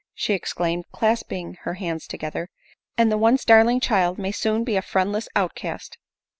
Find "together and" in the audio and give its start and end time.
2.07-3.11